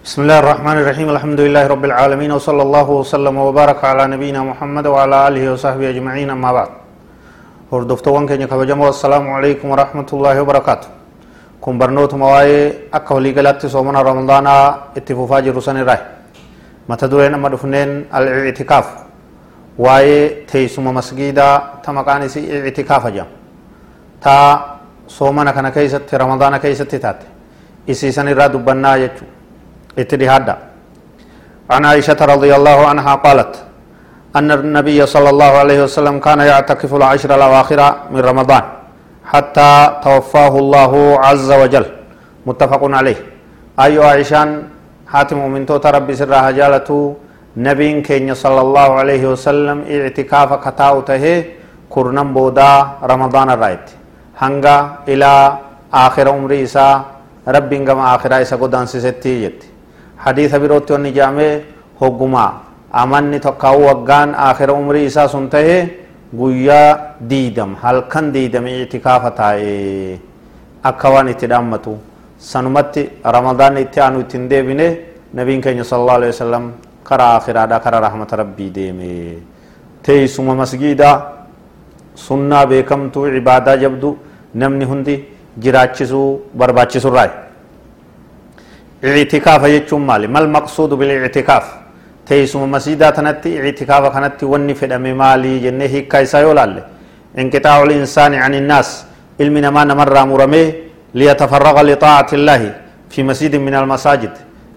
[0.00, 4.86] بسم الله الرحمن الرحيم الحمد لله رب العالمين وصلى الله وسلم وبارك على نبينا محمد
[4.92, 6.70] وعلى آله وصحبه أجمعين أما بعد
[7.72, 10.88] هردفتوان كن كبجمو السلام عليكم ورحمة الله وبركاته
[11.64, 12.50] كن برنوت مواي
[12.96, 14.46] أكا ولي قلت صومنا رمضان
[14.98, 16.00] اتفوفا جرسان الرأي
[16.88, 18.86] متى دورين أما دفنين الاعتكاف
[19.84, 20.08] واي
[20.50, 21.48] تيسم مسجدا
[21.84, 23.28] تمكاني سي اعتكاف جام
[24.24, 24.34] تا
[25.18, 27.28] صومنا كان كيست رمضان كيست تاتي
[27.92, 29.26] إسيسان الرأي دبنا يجو
[30.02, 30.56] اتدهادا
[31.70, 33.52] عن عائشة رضي الله عنها قالت
[34.38, 37.80] أن النبي صلى الله عليه وسلم كان يعتكف العشر الأواخر
[38.12, 38.64] من رمضان
[39.30, 39.72] حتى
[40.04, 40.92] توفاه الله
[41.26, 41.86] عز وجل.
[42.46, 43.18] متفق عليه.
[43.80, 44.48] أي عائشان
[45.06, 47.16] حاتم من توت ربي سرها جالته
[47.56, 51.24] نبي كين صلى الله عليه وسلم اعتكاف كتاوته
[51.90, 52.72] كرنم بودا
[53.02, 53.86] رمضان الرأيت.
[54.42, 54.76] هنگا
[55.10, 55.32] إلى
[55.94, 56.86] آخر عمر إسا
[57.48, 59.69] ربي كما آخر إسا قدان سيستي
[60.20, 61.50] جت حديث بروتي وني جامع
[62.00, 62.46] هقما
[63.02, 65.88] أمني تقاو وقان آخر عمري إسا سنته
[66.38, 66.80] قويا
[67.30, 70.18] ديدم هل كان ديدم اعتكافة تاي
[70.84, 71.94] أكوان اتدامتو
[72.38, 72.94] سنمت
[73.36, 74.88] رمضان اتعانو تندبينه
[75.36, 76.64] نبين كان صلى الله عليه وسلم
[77.08, 79.14] كرا آخر آدا كرا رحمة ربي ديمي.
[80.04, 81.12] تيسم مسجدا
[82.26, 84.10] سنة بكمتو عبادة جبدو
[84.60, 85.16] نمني هندي
[85.62, 86.22] جراچسو
[86.58, 87.30] برباچسو رأي.
[89.04, 90.26] اعتكاف يجون مالي.
[90.26, 91.64] ما المقصود بالاعتكاف؟
[92.26, 96.82] تيسم مسجدة تنتي اعتكاف كانت وني في دم مالي جنة هيكا يسايولال
[97.38, 98.88] انقطاع الإنسان عن الناس.
[99.40, 100.64] علمنا ما نمر مرمي
[101.14, 102.74] ليتفرغ لطاعة الله
[103.10, 104.34] في مسجد من المساجد.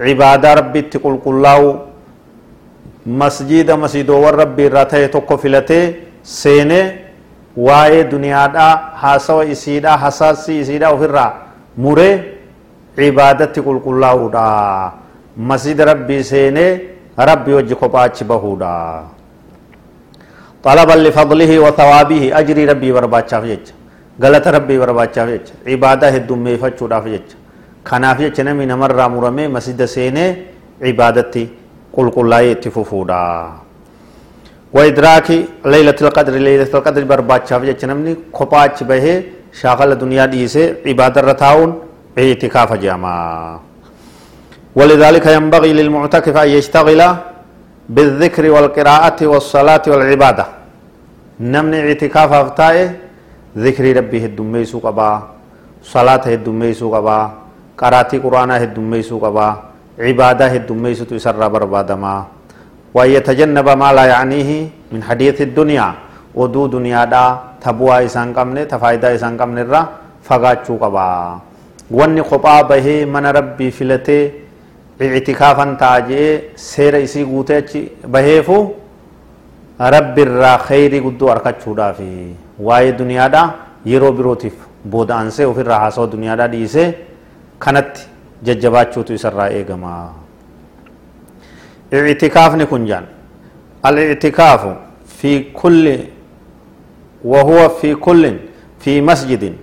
[0.00, 1.62] عبادة ربي تقول قلاو
[3.06, 5.94] مسجد مسجد وربي راتي توكو فلتي
[6.24, 6.80] سيني
[7.56, 8.68] واي دنيا دا
[9.00, 11.26] حاسو إسيدا حساسي إسيدا وفرا.
[11.78, 12.35] مري
[12.96, 14.46] cibaadatti qulqullaa'uudha
[15.50, 16.70] masjida rabbii seenee
[17.30, 18.72] rabbi wajji kophaachi bahuudha
[20.66, 23.66] طلبا لفضله وثوابه أجري ربي برباچاف جچ
[24.22, 27.28] غلط ربي برباچاف جچ عبادة هدومي فچوداف جچ
[27.88, 30.26] كناف جچ نمي نمر مرمي مسجد سينه
[30.86, 31.44] عبادتي
[31.96, 33.24] قل قل لا يتففودا
[34.74, 35.28] وإدراك
[35.72, 39.04] ليلة القدر ليلة القدر برباچاف جچ نمني كوپاچ به
[39.60, 41.70] شاغل دنيا ديسه عبادت رتاون
[42.18, 43.16] اعتكاف جاما
[44.76, 47.00] ولذلك ينبغي للمعتكف أن يشتغل
[47.88, 50.46] بالذكر والقراءة والصلاة والعبادة.
[51.40, 52.88] نمن اعتكاف أفتائه
[53.56, 55.10] ذكر ربي الدميسو قبا
[55.82, 57.20] صلاة الدميسو قبا
[57.78, 59.48] قراءة قرآن الدميسو قبا
[60.00, 62.14] عبادة الدميسو تسر بربادما.
[62.96, 64.50] ويتجنب ما لا يعنيه
[64.92, 65.88] من حديث الدنيا.
[66.34, 67.24] ودو دنيا دا
[67.60, 69.80] تبوا إسان قمني تفايدة إسان قمني را
[70.24, 71.08] فقاتشو قبا.
[71.99, 74.23] wanni kophaa bahee mana rabbii filatee
[74.99, 77.81] ictikaafan ta'a jee seera isii guutee achi
[78.15, 78.57] baheefu
[79.95, 81.99] rabbi irraa kheyrii guddoo arkachuudhaaf
[82.69, 83.43] waa'ee duniyaadha
[83.93, 84.53] yeroo birootiif
[84.95, 86.89] booda ansee ofirraa haasawaa duniyaadha dhiisee
[87.59, 88.07] kanatti
[88.49, 89.95] jajjabaachuutu isarraa eegama
[91.91, 93.05] ictikaafni kun jaan
[93.85, 94.61] الاعتكاف
[95.07, 95.97] في كل
[97.25, 98.37] وهو في كل
[98.79, 99.53] في مسجد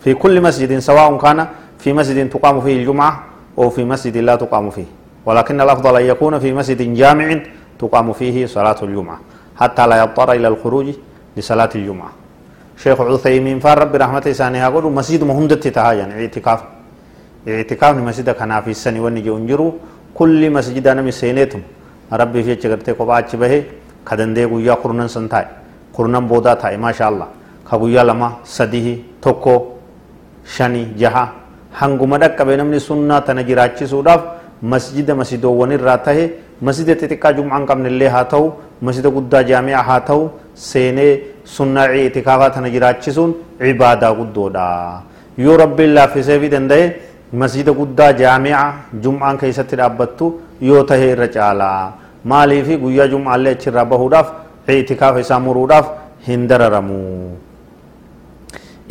[0.00, 1.46] في كل مسجد سواء كان
[1.81, 3.13] في مسجد تقام فيه الجمعة
[3.57, 4.85] أو في مسجد لا تقام فيه.
[5.25, 7.27] ولكن الأفضل أن يكون في مسجد جامع
[7.79, 9.19] تقام فيه صلاة الجمعة
[9.57, 10.87] حتى لا يضطر إلى الخروج
[11.37, 12.11] لصلاة الجمعة.
[12.77, 16.61] شيخ عثيمين فار رب رحمة إسانها يقول مسجد مهمدة تهاجن اعتكاف.
[17.47, 19.73] اعتكاف مسجد كان في السنة ونجي انجرو
[20.13, 21.61] كل مسجد أنا مسينيتم.
[22.13, 23.63] ربي في جغرتي قبعة به
[24.07, 25.45] كدندي قويا قرنن سنتاي.
[25.93, 27.27] قرنن بودا تاي ما شاء الله.
[27.71, 29.55] كبويا لما سديه توكو
[30.45, 31.40] شني جها.
[31.79, 34.21] Hanguma dhaqqabe namni sunnaa tana jiraachisuudhaaf
[34.73, 36.25] masjida masidoowwan irraa tahe
[36.69, 38.51] masjida xixiqqaa jum'aan qabnillee haa ta'u
[38.87, 40.29] masjida guddaa jaami'a haa ta'u
[40.69, 41.13] seenee
[41.55, 43.31] sunnaa itikaafaa tana jiraachisuun
[43.71, 44.67] ibaadaa guddoodha
[45.45, 46.85] yoo rabbiin laaffiseefi danda'e
[47.43, 48.63] masjida guddaa jaami'a
[49.03, 50.29] jum'aan keessatti dhaabbattu
[50.69, 51.81] yoo tahe irra caalaa
[52.33, 54.27] maaliifi guyyaa jum'aallee achirraa bahuudhaaf
[54.79, 55.87] itikaafa isaa muruudhaaf
[56.27, 56.99] hin dararamu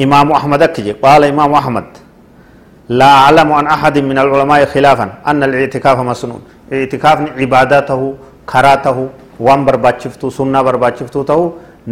[0.05, 1.89] imaamu ahmad akki jedhe qaala imaamu ahmad
[2.99, 6.43] لا أعلم عن أحد من العلماء خلافا أن الاعتكاف مسنون.
[6.77, 8.01] اعتكاف عباداته
[8.51, 8.99] كراته
[9.47, 11.45] وان برباتشفتو سنة برباتشفتو تهو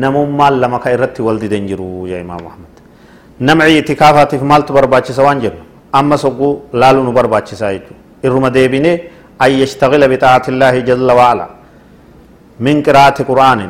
[0.02, 2.74] نموما لما كيرت والدي دنجرو يا إمام محمد
[3.46, 5.54] نم اعتكافات في مالت برباتشسا وانجر
[5.98, 6.50] أما سقو
[6.80, 7.94] لالو نبرباتشسا يجو
[8.26, 8.92] إرما ديبيني
[9.44, 11.46] أن يشتغل بطاعة الله جل وعلا.
[12.66, 13.60] من قراءة قرآن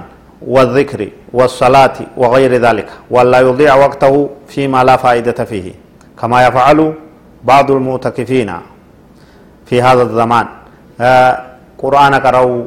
[0.54, 1.00] والذكر
[1.38, 2.88] والصلاة وغير ذلك.
[3.14, 4.14] ولا يضيع وقته
[4.52, 5.66] فيما لا فائدة فيه.
[6.20, 6.78] كما يفعل
[7.44, 8.50] بعض المعتكفين
[9.66, 10.46] في هذا الزمان.
[11.00, 11.34] آه
[11.78, 12.64] قرآن قرأوا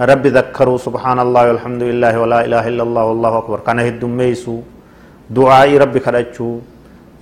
[0.00, 3.58] ربي ذكروا سبحان الله والحمد لله ولا إله إلا الله والله أكبر.
[3.66, 4.60] كان هدوم ميسو
[5.30, 6.58] دعائي ربي كرأتشو.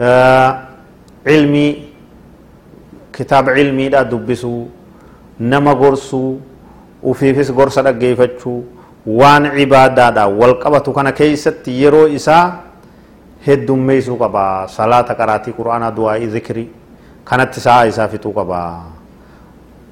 [0.01, 0.51] آه
[1.27, 1.69] علمي
[3.13, 4.67] كتاب علمي لا دبسو.
[5.41, 6.37] نما غرسو.
[7.01, 8.61] وفيفس غرسة dhaggeeffachuu
[9.09, 12.13] waan cibaadaadha wal qabatu kana keeysatti yeroo
[13.43, 16.69] isaa heddummeeysuu qaba salaata qaraatii qur'aanaa du'aa'ii zikrii
[17.25, 18.81] kanatti sa'a isaa fixuu qaba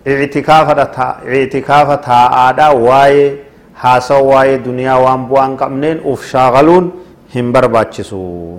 [0.06, 3.38] ictikaafa taa'aadha waa'ee
[3.74, 6.92] haasawa waa'ee duniyaa waan bu'aa hin qabneen uf shaagaluun
[7.34, 8.58] hin barbaachisu.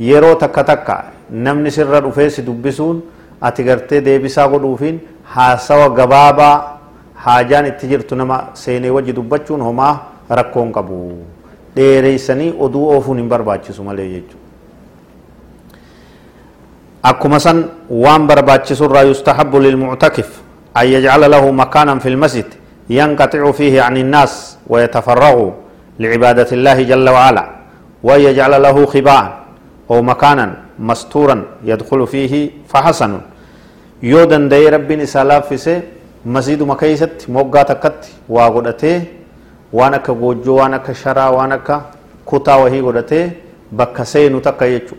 [0.00, 3.02] Yeroo takka takka namni sirra dhufee si dubbisuun
[3.40, 6.78] ati gartee deebisaa godhuufiin haasawa gabaabaa
[7.14, 9.98] haajaan itti jirtu nama seenee wajji dubbachuun homaa
[10.30, 11.18] rakkoon qabu
[11.78, 14.46] dheereysanii oduu oofuun hin barbaachisu malee jechuudha
[17.12, 17.64] akkuma san
[18.04, 20.38] waan barbaachisurraa yustahabbu lilmuctakif
[20.74, 22.46] an yajcala lahu makaanan fi lmasjid
[23.00, 25.50] yanqaxicu fiihi an innaas ويتفرغوا
[26.02, 27.44] لعبادة الله جل وعلا
[28.06, 29.24] وأن يجعل له خباء
[29.90, 30.46] أو مكانا
[30.78, 32.34] مستورا يدخل فيه
[32.70, 33.12] فحسن
[34.02, 35.74] يودن دي رب نسالا فسي
[36.34, 38.96] مسجد مكيست موقع تكت واغدته
[39.72, 41.68] وانك غوجو وانك شرا وانك
[42.30, 43.30] كتا وهي غدته
[43.72, 44.96] بك سينو تكا يجو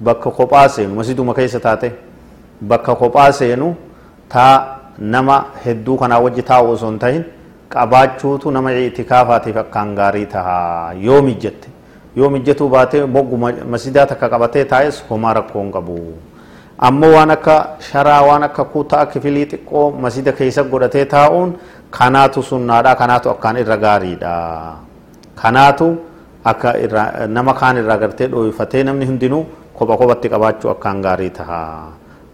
[0.00, 1.92] bakka kophaa seenu masjiduma keessa taate
[2.68, 3.74] bakka kophaa seenu
[4.32, 4.54] taa
[4.98, 7.24] nama hedduu kanaa wajji taa'u osoo hin tahin
[7.74, 10.56] qabaachuutu nama itikaafaatiif akkaan gaarii taha
[11.08, 11.68] yoo mijjatte
[12.16, 15.98] yoo mijjatuu baatee mogguma masjidaa takka qabatee taa'es homaa rakkoo hin qabu
[16.88, 17.58] ammoo waan akka
[17.90, 21.54] sharaa waan akka kutaa kifilii xiqqoo masjida keessa godhatee taa'uun
[21.90, 24.34] kanaatu sunnaadha kanaatu akkaan irra gaariidha
[25.42, 25.86] kanaatu
[26.44, 26.74] akka
[27.28, 29.44] nama kaan irra gartee dhooyifatee namni hundinuu
[29.74, 31.60] kopha kophatti qabaachuu akkaan gaarii taha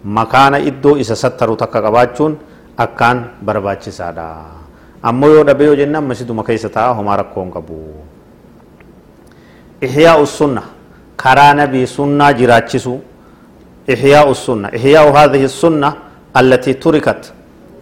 [0.05, 2.37] makaana iddoo isa sattaru takka qabaachuun
[2.85, 4.29] akkaan barbaachisaadha
[5.03, 7.77] ammoo yoo dhabee yoo jennaan masiduma keessa ta'a homaa rakkoo hin qabu.
[9.83, 10.63] Ixyaa usunna
[11.17, 12.95] karaa nabii sunnaa jiraachisu
[13.95, 15.93] ixyaa usunna ixyaa haadhihi sunna
[16.35, 17.33] allatii turikat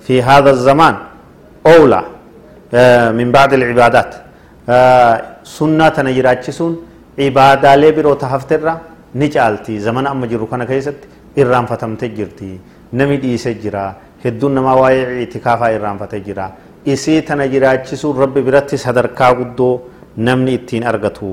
[0.07, 0.97] fi haadha zamaan
[1.67, 2.03] أولى
[3.19, 4.11] من بعد العبادات
[5.57, 6.73] سنة نجراتشسون
[7.25, 8.61] عبادة لبرو تهفتر
[9.15, 11.07] caalti zamana amma jiru kana keessatti
[11.37, 12.59] irraanfatamte jirti
[12.93, 13.95] nami dhiise jira
[14.25, 16.51] hedduun namaa waa'ee itikaafaa irraanfate jira
[16.95, 19.75] isii tana jiraachisuun rabbi biratti sadarkaa guddoo
[20.17, 21.31] namni ittiin argatu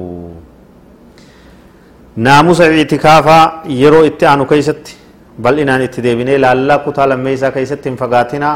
[2.17, 4.97] naamusa itikaafaa yeroo itti aanu keessatti
[5.41, 7.51] bal'inaan itti deebinee laallaa kutaa lammeeysaa
[8.03, 8.55] fagaatinaa